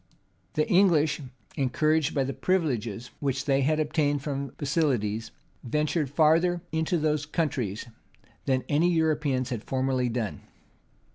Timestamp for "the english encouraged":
0.55-2.15